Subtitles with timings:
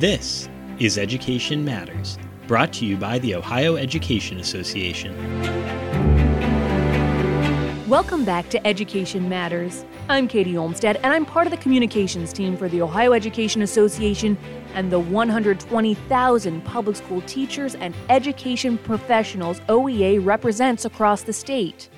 [0.00, 0.48] This
[0.78, 2.16] is Education Matters,
[2.46, 5.14] brought to you by the Ohio Education Association.
[7.86, 9.84] Welcome back to Education Matters.
[10.08, 14.38] I'm Katie Olmstead, and I'm part of the communications team for the Ohio Education Association
[14.72, 21.90] and the 120,000 public school teachers and education professionals OEA represents across the state.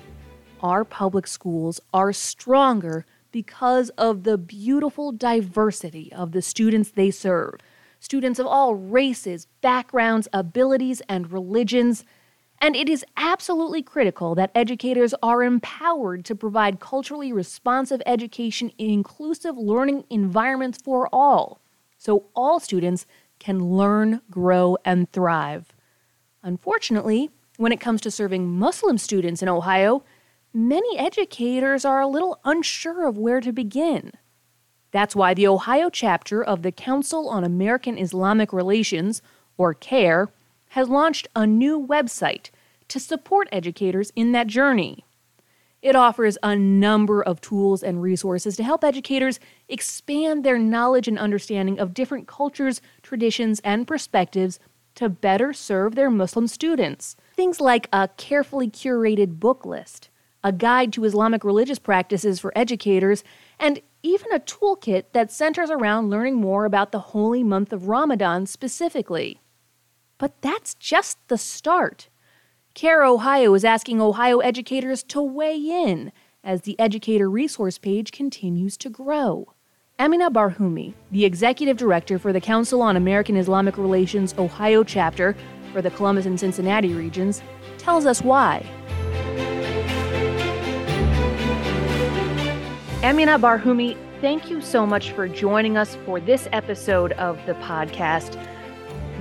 [0.59, 7.61] Our public schools are stronger because of the beautiful diversity of the students they serve.
[8.03, 12.03] Students of all races, backgrounds, abilities, and religions.
[12.59, 18.89] And it is absolutely critical that educators are empowered to provide culturally responsive education in
[18.89, 21.61] inclusive learning environments for all,
[21.97, 23.05] so all students
[23.39, 25.73] can learn, grow, and thrive.
[26.43, 30.03] Unfortunately, when it comes to serving Muslim students in Ohio,
[30.53, 34.11] many educators are a little unsure of where to begin.
[34.93, 39.23] That's why the Ohio chapter of the Council on American Islamic Relations,
[39.57, 40.29] or CAIR,
[40.69, 42.51] has launched a new website
[42.89, 45.03] to support educators in that journey.
[45.81, 51.17] It offers a number of tools and resources to help educators expand their knowledge and
[51.17, 54.59] understanding of different cultures, traditions, and perspectives
[54.95, 57.15] to better serve their Muslim students.
[57.35, 60.09] Things like a carefully curated book list,
[60.43, 63.23] a guide to Islamic religious practices for educators,
[63.59, 68.45] and even a toolkit that centers around learning more about the holy month of Ramadan
[68.45, 69.39] specifically.
[70.17, 72.09] But that's just the start.
[72.75, 76.11] CAIR Ohio is asking Ohio educators to weigh in
[76.43, 79.53] as the educator resource page continues to grow.
[79.99, 85.35] Amina Barhumi, the executive director for the Council on American Islamic Relations Ohio chapter
[85.71, 87.41] for the Columbus and Cincinnati regions,
[87.77, 88.65] tells us why.
[93.03, 98.41] Amina Barhumi, thank you so much for joining us for this episode of the podcast.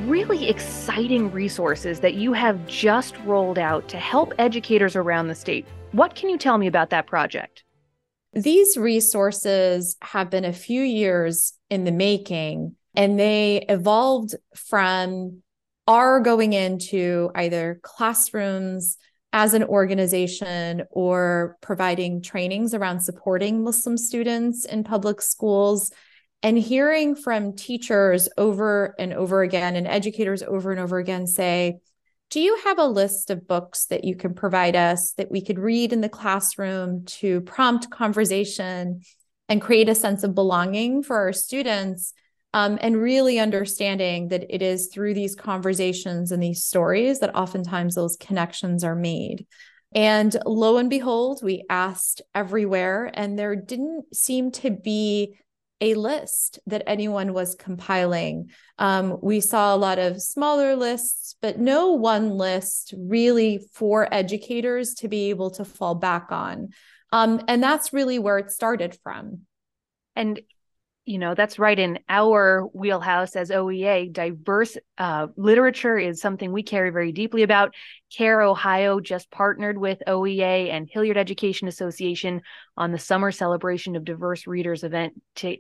[0.06, 5.66] Really exciting resources that you have just rolled out to help educators around the state.
[5.90, 7.64] What can you tell me about that project?
[8.32, 15.42] These resources have been a few years in the making, and they evolved from
[15.88, 18.96] our going into either classrooms,
[19.32, 25.90] as an organization or providing trainings around supporting Muslim students in public schools
[26.42, 31.78] and hearing from teachers over and over again and educators over and over again say,
[32.30, 35.58] do you have a list of books that you can provide us that we could
[35.58, 39.02] read in the classroom to prompt conversation
[39.48, 42.12] and create a sense of belonging for our students
[42.54, 47.94] um, and really understanding that it is through these conversations and these stories that oftentimes
[47.94, 49.46] those connections are made.
[49.94, 55.38] And lo and behold, we asked everywhere, and there didn't seem to be
[55.82, 58.50] a list that anyone was compiling.
[58.78, 64.94] Um, we saw a lot of smaller lists, but no one list really for educators
[64.94, 66.68] to be able to fall back on.
[67.10, 69.40] Um, and that's really where it started from.
[70.14, 70.40] And
[71.04, 76.62] you know that's right in our wheelhouse as oea diverse uh, literature is something we
[76.62, 77.74] carry very deeply about
[78.16, 82.40] CAIR ohio just partnered with oea and hilliard education association
[82.76, 85.56] on the summer celebration of diverse readers event to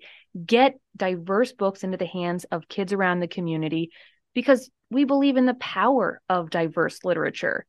[0.46, 3.90] get diverse books into the hands of kids around the community
[4.34, 7.66] because we believe in the power of diverse literature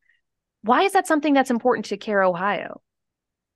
[0.62, 2.82] why is that something that's important to CAIR ohio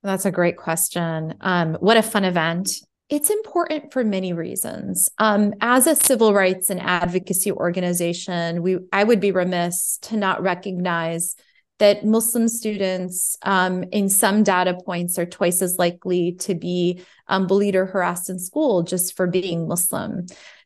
[0.04, 1.34] that's a great question.
[1.42, 2.70] Um, what a fun event.
[3.10, 5.08] It's important for many reasons.
[5.18, 10.42] Um, as a civil rights and advocacy organization, we I would be remiss to not
[10.42, 11.36] recognize
[11.80, 17.48] that Muslim students, um, in some data points, are twice as likely to be um,
[17.48, 20.26] bullied or harassed in school just for being Muslim.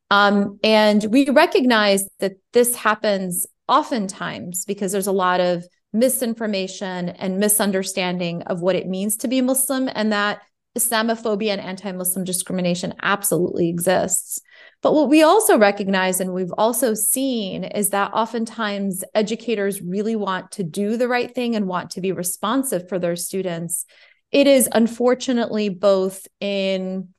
[0.10, 5.64] Um, and we recognize that this happens oftentimes because there's a lot of
[5.94, 10.42] misinformation and misunderstanding of what it means to be Muslim, and that
[10.78, 14.40] Islamophobia and anti Muslim discrimination absolutely exists.
[14.82, 20.52] But what we also recognize and we've also seen is that oftentimes educators really want
[20.54, 23.86] to do the right thing and want to be responsive for their students.
[24.32, 27.10] It is unfortunately both in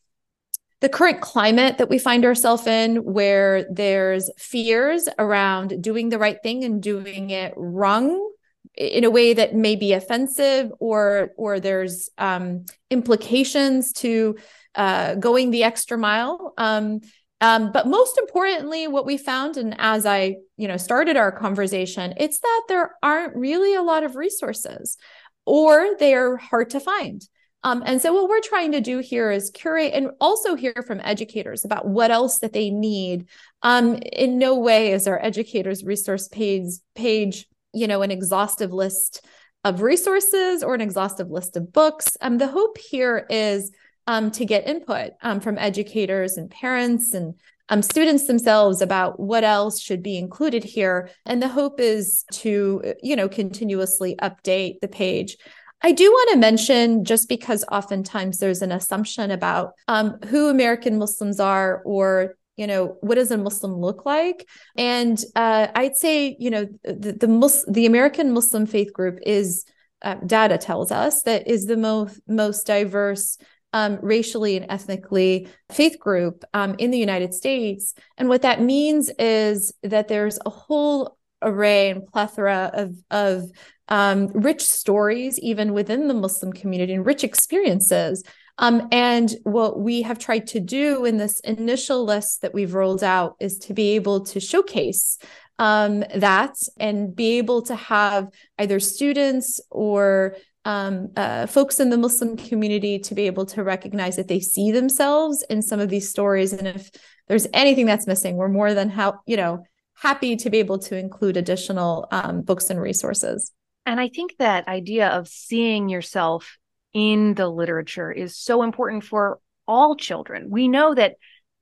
[0.80, 6.42] the current climate that we find ourselves in, where there's fears around doing the right
[6.42, 8.31] thing and doing it wrong
[8.74, 14.36] in a way that may be offensive or or there's um, implications to
[14.74, 17.00] uh, going the extra mile um,
[17.40, 22.14] um, but most importantly what we found and as i you know started our conversation
[22.16, 24.96] it's that there aren't really a lot of resources
[25.44, 27.22] or they're hard to find
[27.64, 31.00] Um, and so what we're trying to do here is curate and also hear from
[31.00, 33.28] educators about what else that they need.
[33.62, 39.24] Um, in no way is our educators resource page page, you know, an exhaustive list
[39.64, 42.16] of resources or an exhaustive list of books.
[42.20, 43.70] Um, the hope here is
[44.06, 47.34] um, to get input um, from educators and parents and
[47.68, 51.10] um, students themselves about what else should be included here.
[51.24, 55.36] And the hope is to, you know, continuously update the page.
[55.80, 60.98] I do want to mention, just because oftentimes there's an assumption about um, who American
[60.98, 66.36] Muslims are or you know what does a muslim look like and uh, i'd say
[66.38, 69.64] you know the the, Mus- the american muslim faith group is
[70.02, 73.38] uh, data tells us that is the most most diverse
[73.74, 79.10] um, racially and ethnically faith group um, in the united states and what that means
[79.18, 83.50] is that there's a whole array and plethora of of
[83.92, 88.22] um, rich stories, even within the Muslim community, and rich experiences.
[88.58, 93.02] Um, and what we have tried to do in this initial list that we've rolled
[93.02, 95.18] out is to be able to showcase
[95.58, 98.28] um, that and be able to have
[98.58, 104.16] either students or um, uh, folks in the Muslim community to be able to recognize
[104.16, 106.52] that they see themselves in some of these stories.
[106.52, 106.90] And if
[107.28, 109.64] there's anything that's missing, we're more than how you know
[109.94, 113.52] happy to be able to include additional um, books and resources.
[113.86, 116.58] And I think that idea of seeing yourself
[116.94, 120.50] in the literature is so important for all children.
[120.50, 121.16] We know that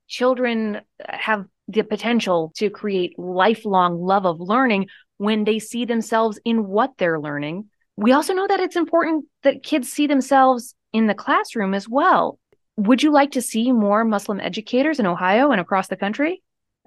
[0.07, 4.87] children have the potential to create lifelong love of learning
[5.17, 7.69] when they see themselves in what they're learning.
[7.95, 12.39] We also know that it's important that kids see themselves in the classroom as well.
[12.77, 16.41] Would you like to see more Muslim educators in Ohio and across the country?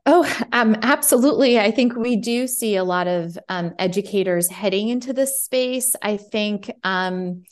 [0.07, 1.59] Oh, um, absolutely.
[1.59, 5.95] I think we do see a lot of um, educators heading into this space.
[6.03, 7.45] I think, um,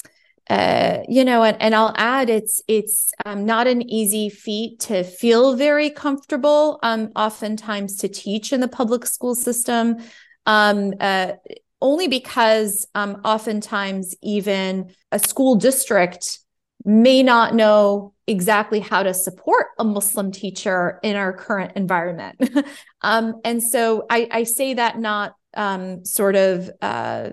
[0.50, 5.04] uh, you know, and, and I'll add, it's it's um, not an easy feat to
[5.04, 6.78] feel very comfortable.
[6.82, 9.98] Um, oftentimes, to teach in the public school system,
[10.46, 11.32] um, uh,
[11.80, 16.40] only because um, oftentimes even a school district
[16.84, 22.50] may not know exactly how to support a Muslim teacher in our current environment.
[23.02, 27.30] um, and so I, I, say that not um, sort of uh,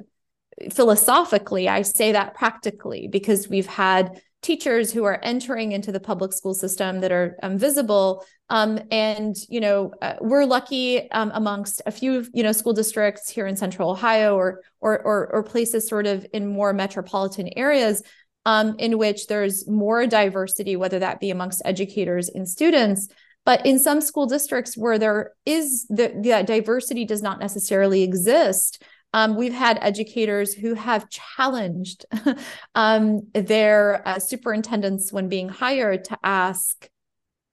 [0.71, 6.31] philosophically, I say that practically because we've had teachers who are entering into the public
[6.31, 11.81] school system that are um, visible um, and you know uh, we're lucky um, amongst
[11.85, 15.89] a few you know school districts here in central ohio or, or or or places
[15.89, 18.01] sort of in more metropolitan areas
[18.45, 23.07] um, in which there's more diversity, whether that be amongst educators and students.
[23.45, 28.83] But in some school districts where there is the, the diversity does not necessarily exist,
[29.13, 32.06] um, we've had educators who have challenged
[32.75, 36.88] um, their uh, superintendents when being hired to ask,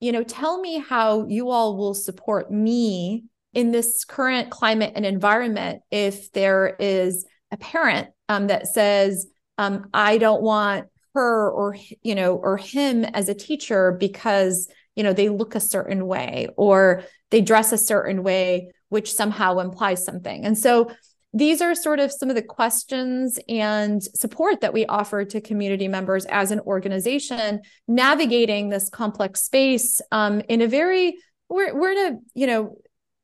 [0.01, 3.25] you know, tell me how you all will support me
[3.55, 9.27] in this current climate and environment if there is a parent um, that says,
[9.57, 15.03] um, I don't want her or you know or him as a teacher because you
[15.03, 20.05] know they look a certain way or they dress a certain way which somehow implies
[20.05, 20.45] something.
[20.45, 20.91] And so
[21.33, 25.89] these are sort of some of the questions and support that we offer to community
[25.89, 31.17] members as an organization navigating this complex space um, in a very
[31.49, 32.77] we're, we're in a you know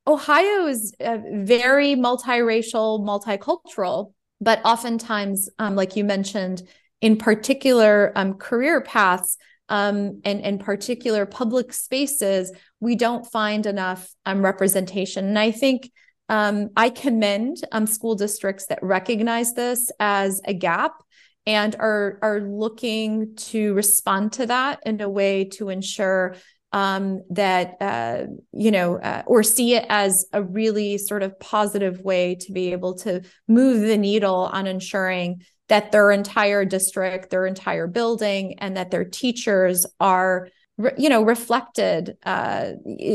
[0.06, 6.62] ohio is very multiracial multicultural but oftentimes, um, like you mentioned,
[7.00, 14.12] in particular um, career paths um, and, and particular public spaces, we don't find enough
[14.26, 15.26] um, representation.
[15.26, 15.92] And I think
[16.32, 20.94] um, I commend um, school districts that recognize this as a gap
[21.44, 26.36] and are are looking to respond to that in a way to ensure
[26.72, 28.24] um, that uh,
[28.54, 32.72] you know uh, or see it as a really sort of positive way to be
[32.72, 38.78] able to move the needle on ensuring that their entire district their entire building and
[38.78, 40.48] that their teachers are
[40.96, 42.72] you know reflected uh,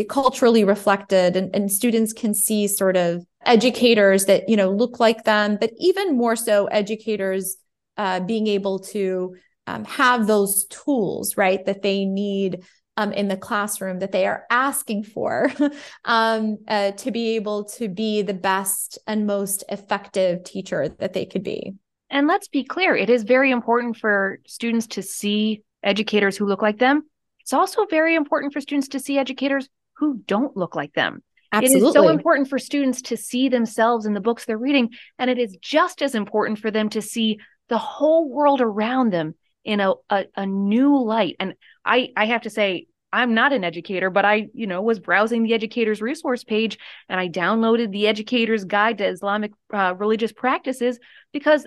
[0.10, 5.24] culturally reflected and, and students can see sort of educators that you know look like
[5.24, 7.58] them but even more so educators
[7.98, 12.64] uh, being able to um, have those tools right that they need
[12.98, 15.52] um, in the classroom that they are asking for
[16.06, 21.26] um, uh, to be able to be the best and most effective teacher that they
[21.26, 21.76] could be.
[22.10, 26.62] And let's be clear, it is very important for students to see educators who look
[26.62, 27.04] like them.
[27.48, 31.24] It's also very important for students to see educators who don't look like them.
[31.54, 31.82] Absolutely.
[31.82, 34.90] It is so important for students to see themselves in the books they're reading.
[35.18, 37.40] And it is just as important for them to see
[37.70, 41.38] the whole world around them in a, a, a new light.
[41.40, 41.54] And
[41.86, 45.44] I, I have to say, I'm not an educator, but I, you know, was browsing
[45.44, 46.78] the educator's resource page
[47.08, 51.00] and I downloaded the educator's guide to Islamic uh, religious practices
[51.32, 51.66] because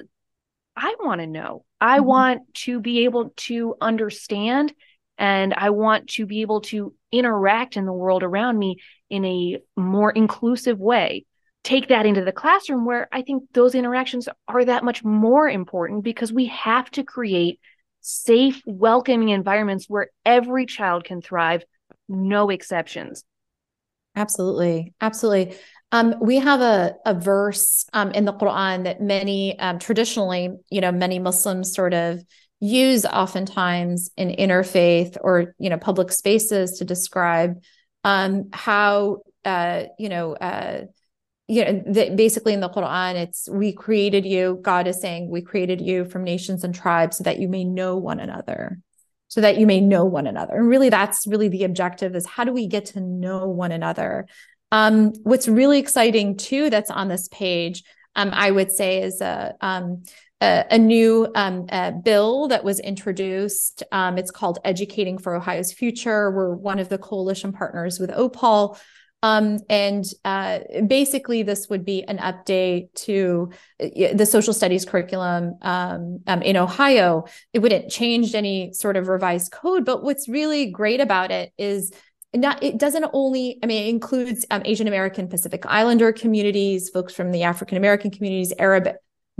[0.76, 1.64] I want to know.
[1.80, 2.06] I mm-hmm.
[2.06, 4.74] want to be able to understand
[5.20, 8.78] and I want to be able to interact in the world around me
[9.10, 11.26] in a more inclusive way.
[11.62, 16.04] Take that into the classroom where I think those interactions are that much more important
[16.04, 17.60] because we have to create
[18.00, 21.64] safe, welcoming environments where every child can thrive,
[22.08, 23.22] no exceptions.
[24.16, 24.94] Absolutely.
[25.02, 25.54] Absolutely.
[25.92, 30.80] Um, we have a, a verse um, in the Quran that many um, traditionally, you
[30.80, 32.24] know, many Muslims sort of
[32.60, 37.62] use oftentimes in interfaith or you know public spaces to describe
[38.04, 40.82] um, how uh, you know uh,
[41.48, 45.80] you know basically in the Quran it's we created you God is saying we created
[45.80, 48.78] you from nations and tribes so that you may know one another
[49.30, 50.56] so that you may know one another.
[50.56, 54.26] And really that's really the objective is how do we get to know one another?
[54.72, 57.84] Um, what's really exciting too that's on this page,
[58.16, 60.02] um, I would say, is a um,
[60.40, 61.66] a, new um,
[62.02, 63.82] bill that was introduced.
[63.92, 66.30] Um, it's called Educating for Ohio's Future.
[66.30, 68.78] We're one of the coalition partners with OPAWL.
[69.22, 75.58] Um, and uh, basically, this would be an update to uh, the social studies curriculum
[75.60, 77.24] um, um, in Ohio.
[77.52, 81.92] It wouldn't change any sort of revised code, but what's really great about it is
[82.32, 87.12] not it doesn't only i mean it includes um, asian american pacific islander communities folks
[87.12, 88.86] from the african american communities arab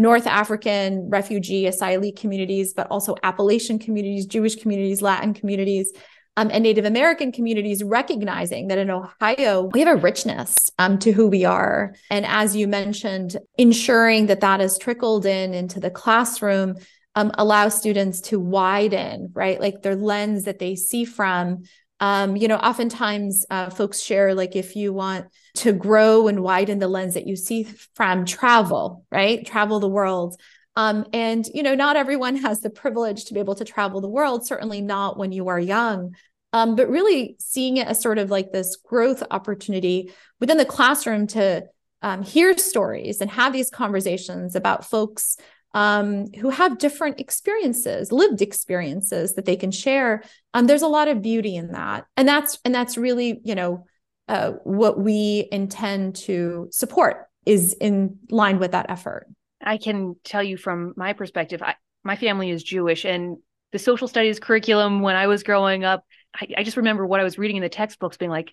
[0.00, 5.92] north african refugee asylee communities but also appalachian communities jewish communities latin communities
[6.36, 11.12] um, and native american communities recognizing that in ohio we have a richness um, to
[11.12, 11.94] who we are.
[12.10, 16.76] And as you mentioned ensuring that that is trickled in into the classroom
[17.16, 19.60] um, allow students to widen right?
[19.60, 21.64] Like their lens that they see from
[22.00, 25.26] um, you know, oftentimes uh, folks share like if you want
[25.56, 27.64] to grow and widen the lens that you see
[27.94, 29.46] from travel, right?
[29.46, 30.40] Travel the world.
[30.76, 34.08] Um, and, you know, not everyone has the privilege to be able to travel the
[34.08, 36.14] world, certainly not when you are young.
[36.52, 41.28] Um, but really seeing it as sort of like this growth opportunity within the classroom
[41.28, 41.64] to
[42.02, 45.36] um, hear stories and have these conversations about folks
[45.72, 50.22] um, who have different experiences, lived experiences that they can share.
[50.54, 53.86] Um, there's a lot of beauty in that, and that's and that's really you know
[54.28, 59.26] uh, what we intend to support is in line with that effort.
[59.62, 61.74] I can tell you from my perspective, I,
[62.04, 63.36] my family is Jewish, and
[63.72, 67.24] the social studies curriculum when I was growing up, I, I just remember what I
[67.24, 68.52] was reading in the textbooks, being like,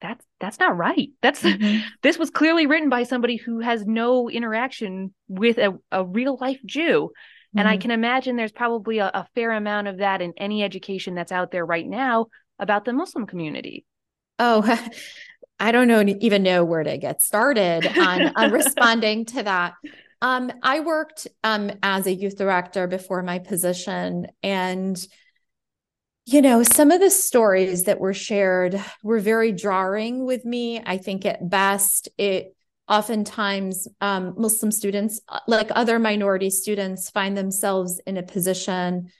[0.00, 1.80] that's that's not right that's mm-hmm.
[2.02, 6.60] this was clearly written by somebody who has no interaction with a, a real life
[6.64, 7.58] jew mm-hmm.
[7.58, 7.82] and i mm-hmm.
[7.82, 11.50] can imagine there's probably a, a, fair amount of that in any education that's out
[11.50, 12.26] there right now
[12.58, 13.84] about the muslim community
[14.38, 14.78] oh
[15.60, 19.74] i don't know even know where to get started on, on responding to that
[20.22, 25.06] um, i worked um, as a youth director before my position and
[26.30, 30.80] you know, some of the stories that were shared were very jarring with me.
[30.84, 32.54] I think at best, it
[32.86, 39.10] oftentimes um, Muslim students, uh, like other minority students, find themselves in a position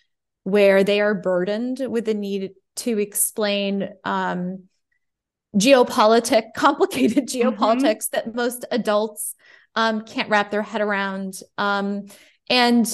[0.44, 4.64] where they are burdened with the need to explain um,
[5.56, 7.48] geopolitic, complicated mm-hmm.
[7.48, 8.30] geopolitics mm-hmm.
[8.30, 9.34] that most adults
[9.74, 11.34] um, can't wrap their head around.
[11.58, 12.06] Um,
[12.48, 12.86] and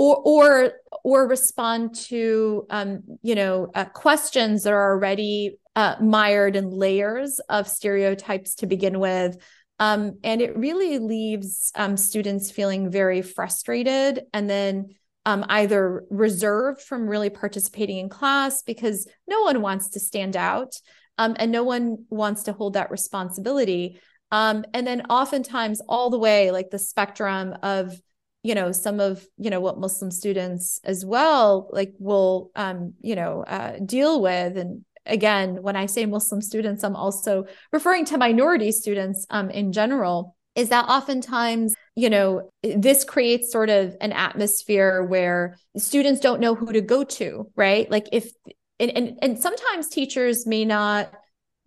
[0.00, 0.72] or or
[1.04, 7.38] or respond to um, you know uh, questions that are already uh, mired in layers
[7.50, 9.36] of stereotypes to begin with.
[9.78, 16.82] Um, and it really leaves um, students feeling very frustrated and then um, either reserved
[16.82, 20.74] from really participating in class because no one wants to stand out
[21.16, 24.00] um, and no one wants to hold that responsibility.
[24.30, 27.98] Um, and then oftentimes all the way like the spectrum of
[28.42, 33.14] you know some of you know what muslim students as well like will um you
[33.14, 34.56] know uh, deal with.
[34.56, 39.72] And again when i say muslim students i'm also referring to minority students um in
[39.72, 46.40] general is that oftentimes you know this creates sort of an atmosphere where students don't
[46.40, 47.90] know who to go to right?
[47.90, 48.30] Like if
[48.78, 51.12] and and, and sometimes teachers may not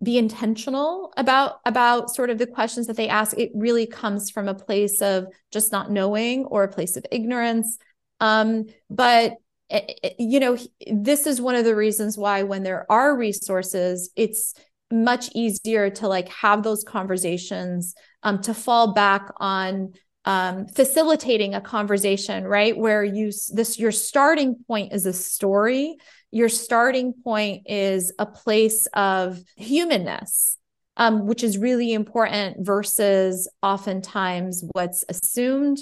[0.02, 4.48] be intentional about about sort of the questions that they ask it really comes from
[4.48, 7.78] a place of just not knowing or a place of ignorance
[8.20, 9.34] um, but
[9.70, 10.58] eh, eh, you know
[10.90, 14.54] this is one of the reasons why when there are resources it's
[14.90, 19.92] much easier to like have those conversations um, to fall back on
[20.26, 22.76] um, facilitating a conversation, right?
[22.76, 25.96] Where you this your starting point is a story.
[26.34, 30.58] Your starting point is a place of humanness,
[30.96, 35.78] um, which is really important versus oftentimes what's assumed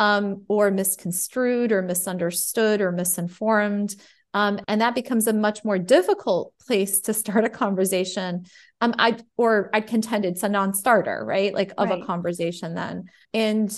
[0.00, 3.94] um, or misconstrued or misunderstood or misinformed.
[4.34, 8.46] Um, and that becomes a much more difficult place to start a conversation.
[8.80, 11.54] Um, I or I contend it's a non-starter, right?
[11.54, 12.02] Like of right.
[12.02, 13.04] a conversation then.
[13.32, 13.72] And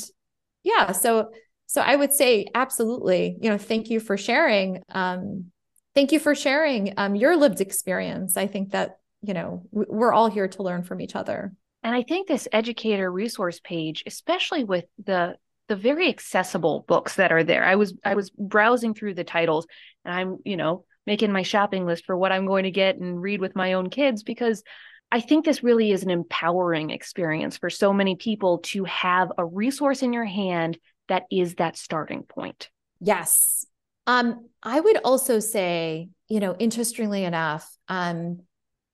[0.62, 1.32] yeah, so
[1.66, 4.82] so I would say absolutely, you know, thank you for sharing.
[4.88, 5.50] Um,
[5.94, 8.36] thank you for sharing um, your lived experience.
[8.36, 11.52] I think that, you know, we're all here to learn from each other.
[11.82, 15.36] And I think this educator resource page, especially with the
[15.66, 17.64] the very accessible books that are there.
[17.64, 19.66] I was I was browsing through the titles
[20.04, 23.20] and I'm, you know, making my shopping list for what I'm going to get and
[23.20, 24.62] read with my own kids because
[25.10, 29.44] I think this really is an empowering experience for so many people to have a
[29.44, 32.68] resource in your hand that is that starting point.
[33.00, 33.66] Yes.
[34.06, 38.40] Um, I would also say, you know, interestingly enough, um,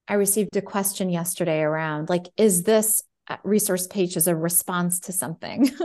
[0.08, 3.02] I received a question yesterday around like, is this
[3.44, 5.70] resource page as a response to something.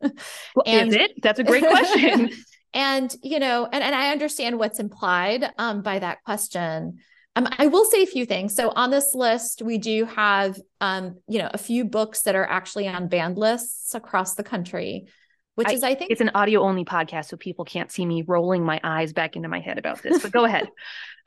[0.00, 1.12] well, and, is it?
[1.22, 2.30] That's a great question.
[2.74, 6.98] and you know, and, and I understand what's implied um, by that question.
[7.36, 8.54] Um, I will say a few things.
[8.54, 12.46] So on this list, we do have um, you know, a few books that are
[12.46, 15.06] actually on banned lists across the country.
[15.58, 18.22] Which I, is, I think, it's an audio only podcast, so people can't see me
[18.22, 20.22] rolling my eyes back into my head about this.
[20.22, 20.68] But go ahead.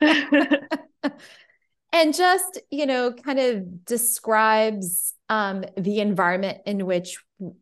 [1.92, 7.18] and just you know kind of describes um, the environment in which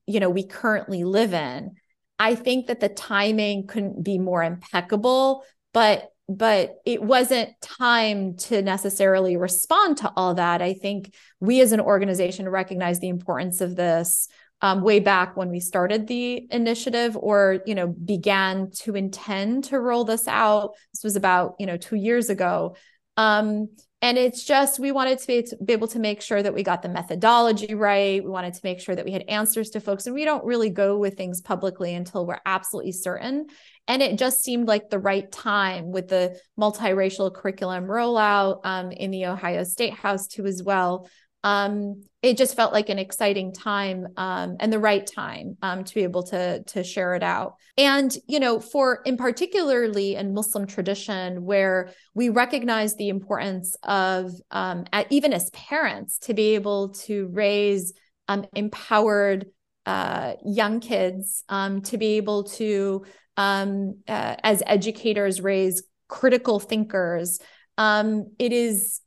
[0.06, 1.72] you know we currently live in
[2.18, 8.62] i think that the timing couldn't be more impeccable but but it wasn't time to
[8.62, 13.74] necessarily respond to all that i think we as an organization recognize the importance of
[13.74, 14.28] this
[14.62, 19.80] um, way back when we started the initiative or you know began to intend to
[19.80, 20.74] roll this out.
[20.94, 22.76] This was about you know two years ago.
[23.16, 23.68] Um,
[24.02, 26.62] and it's just we wanted to be, to be, able to make sure that we
[26.62, 28.24] got the methodology right.
[28.24, 30.70] We wanted to make sure that we had answers to folks and we don't really
[30.70, 33.48] go with things publicly until we're absolutely certain.
[33.88, 39.10] And it just seemed like the right time with the multiracial curriculum rollout um, in
[39.10, 41.06] the ohio state house too as well
[41.42, 45.94] um, it just felt like an exciting time um, and the right time um, to
[45.94, 47.54] be able to to share it out.
[47.78, 54.32] And you know, for in particularly in Muslim tradition, where we recognize the importance of
[54.50, 57.94] um, at, even as parents to be able to raise
[58.28, 59.46] um, empowered
[59.86, 63.04] uh, young kids, um, to be able to
[63.38, 67.38] uh, as educators raise critical thinkers.
[67.78, 69.00] it is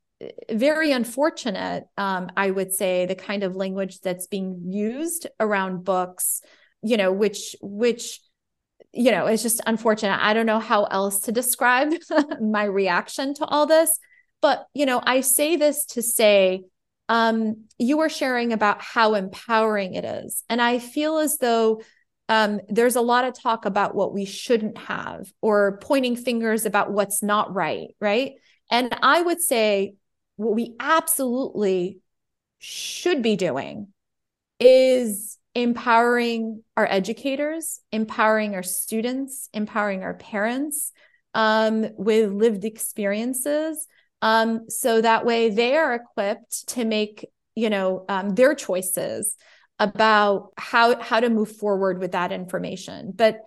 [0.52, 6.42] very unfortunate, um, I would say, the kind of language that's being used around books,
[6.82, 8.20] you know, which, which,
[8.92, 10.20] you know, is just unfortunate.
[10.22, 11.94] I don't know how else to describe
[12.42, 13.98] my reaction to all this.
[14.42, 16.64] But, you know, I say this to say,
[17.10, 20.44] um, you were sharing about how empowering it is.
[20.50, 21.82] And I feel as though
[22.30, 26.92] um, there's a lot of talk about what we shouldn't have or pointing fingers about
[26.92, 28.34] what's not right, right?
[28.72, 29.96] And I would say
[30.44, 32.00] what we absolutely
[32.60, 33.88] should be doing
[34.60, 40.92] is empowering our educators, empowering our students, empowering our parents
[41.34, 43.88] um, with lived experiences.
[44.22, 47.26] Um, so that way they are equipped to make,
[47.56, 49.36] you know, um, their choices
[49.80, 53.12] about how how to move forward with that information.
[53.14, 53.40] But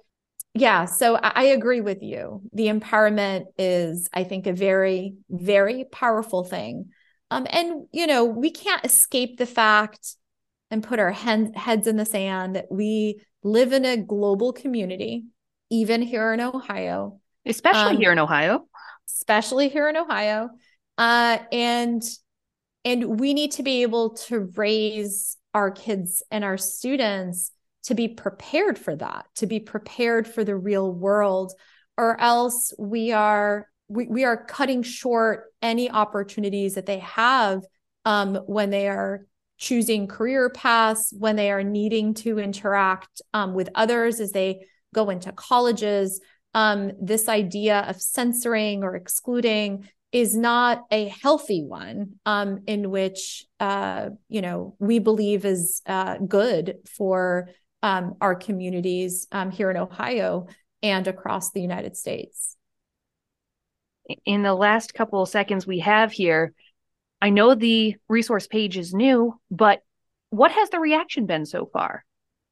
[0.56, 2.42] yeah, so I, agree with you.
[2.52, 6.90] The empowerment is, I think, a very, very powerful thing.
[7.30, 10.16] Um, and you know, we can't escape the fact
[10.70, 15.24] and put our heads in the sand that we live in a global community,
[15.70, 18.66] even here in Ohio, especially um, here in Ohio,
[19.08, 20.50] especially here in Ohio,
[20.98, 22.02] uh, and
[22.84, 27.50] and we need to be able to raise our kids and our students
[27.86, 31.52] to be prepared for that, to be prepared for the real world,
[31.96, 37.62] or else we are we, we are cutting short any opportunities that they have
[38.04, 39.26] um, when they are
[39.58, 45.08] choosing career paths, when they are needing to interact um, with others as they go
[45.08, 46.20] into colleges.
[46.54, 53.44] Um, this idea of censoring or excluding is not a healthy one um, in which
[53.60, 57.48] uh, you know we believe is uh, good for
[57.82, 60.46] um, our communities um, here in Ohio
[60.82, 62.56] and across the United States.
[64.24, 66.54] In the last couple of seconds we have here,
[67.20, 69.82] I know the resource page is new, but
[70.30, 72.04] what has the reaction been so far?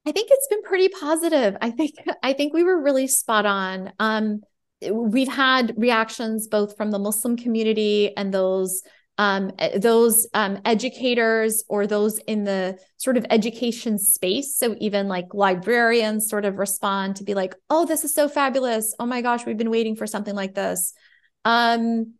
[0.06, 1.56] I think it's been pretty positive.
[1.60, 3.92] I think I think we were really spot on.
[3.98, 4.40] Um,
[4.90, 8.82] we've had reactions both from the Muslim community and those
[9.18, 14.56] um, those um, educators or those in the sort of education space.
[14.56, 18.94] So even like librarians sort of respond to be like, "Oh, this is so fabulous!
[18.98, 20.92] Oh my gosh, we've been waiting for something like this."
[21.44, 22.14] Um,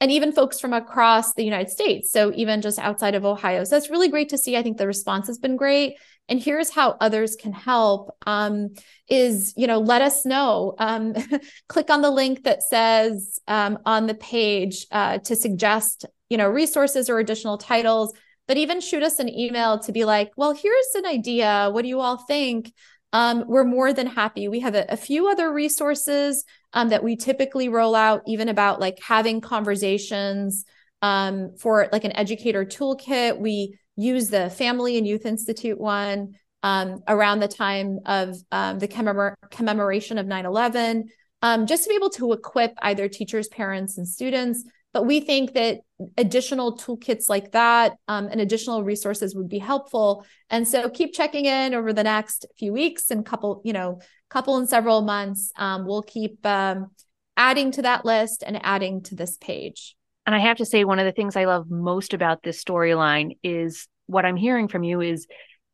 [0.00, 2.10] and even folks from across the United States.
[2.12, 3.64] So even just outside of Ohio.
[3.64, 4.56] So it's really great to see.
[4.56, 5.96] I think the response has been great.
[6.28, 8.74] And here's how others can help um,
[9.08, 10.74] is, you know, let us know.
[10.78, 11.14] Um,
[11.68, 16.48] click on the link that says um, on the page uh, to suggest, you know,
[16.48, 18.12] resources or additional titles,
[18.48, 21.68] but even shoot us an email to be like, well, here's an idea.
[21.72, 22.72] What do you all think?
[23.12, 24.48] Um, we're more than happy.
[24.48, 28.80] We have a, a few other resources um, that we typically roll out, even about
[28.80, 30.64] like having conversations
[31.02, 33.38] um, for like an educator toolkit.
[33.38, 38.88] We use the Family and Youth Institute one um, around the time of um, the
[38.88, 41.08] commemor- commemoration of 9 11,
[41.42, 44.64] um, just to be able to equip either teachers, parents, and students.
[44.92, 45.78] But we think that
[46.16, 50.26] additional toolkits like that um, and additional resources would be helpful.
[50.50, 54.56] And so keep checking in over the next few weeks and couple, you know, couple
[54.58, 55.52] and several months.
[55.56, 56.90] Um, we'll keep um,
[57.36, 59.96] adding to that list and adding to this page.
[60.26, 63.38] And I have to say, one of the things I love most about this storyline
[63.42, 65.26] is what I'm hearing from you is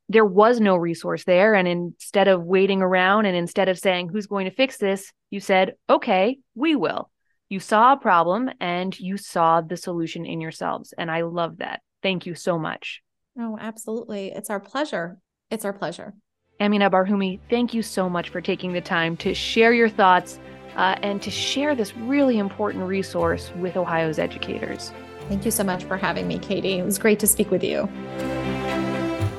[0.09, 1.55] there was no resource there.
[1.55, 5.41] And instead of waiting around and instead of saying, who's going to fix this, you
[5.41, 7.11] said, okay, we will.
[7.53, 10.95] You saw a problem and you saw the solution in yourselves.
[10.97, 11.83] And I love that.
[12.03, 13.03] Thank you so much.
[13.39, 14.33] Oh, absolutely.
[14.35, 15.19] It's our pleasure.
[15.51, 16.15] It's our pleasure.
[16.61, 20.41] Amina Barhumi, thank you so much for taking the time to share your thoughts
[20.77, 24.91] uh, and to share this really important resource with Ohio's educators.
[25.29, 26.79] Thank you so much for having me, Katie.
[26.79, 27.87] It was great to speak with you.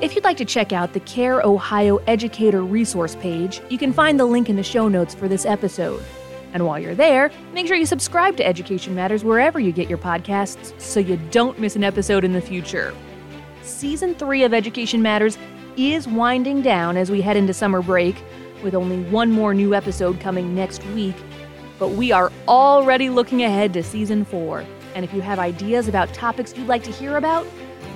[0.00, 4.20] If you'd like to check out the CAIR Ohio Educator resource page, you can find
[4.20, 6.00] the link in the show notes for this episode.
[6.54, 9.98] And while you're there, make sure you subscribe to Education Matters wherever you get your
[9.98, 12.94] podcasts so you don't miss an episode in the future.
[13.62, 15.36] Season 3 of Education Matters
[15.76, 18.14] is winding down as we head into summer break,
[18.62, 21.16] with only one more new episode coming next week.
[21.78, 24.64] But we are already looking ahead to season four.
[24.94, 27.44] And if you have ideas about topics you'd like to hear about,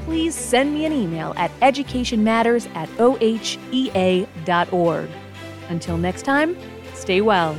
[0.05, 4.29] please send me an email at educationmatters at ohea.org.
[5.68, 6.57] Until next time,
[6.94, 7.57] stay well.